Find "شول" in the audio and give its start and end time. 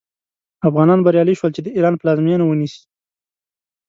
1.39-1.51